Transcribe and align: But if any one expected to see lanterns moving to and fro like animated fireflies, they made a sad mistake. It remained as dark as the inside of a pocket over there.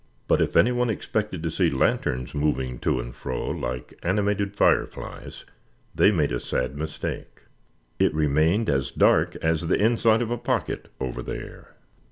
But 0.27 0.41
if 0.41 0.57
any 0.57 0.71
one 0.71 0.89
expected 0.89 1.43
to 1.43 1.51
see 1.51 1.69
lanterns 1.69 2.33
moving 2.33 2.79
to 2.79 2.99
and 2.99 3.13
fro 3.15 3.51
like 3.51 3.93
animated 4.01 4.55
fireflies, 4.55 5.45
they 5.93 6.09
made 6.11 6.31
a 6.31 6.39
sad 6.39 6.75
mistake. 6.75 7.43
It 7.99 8.11
remained 8.15 8.67
as 8.67 8.89
dark 8.89 9.35
as 9.43 9.67
the 9.67 9.75
inside 9.77 10.23
of 10.23 10.31
a 10.31 10.39
pocket 10.39 10.87
over 10.99 11.21
there. 11.21 11.75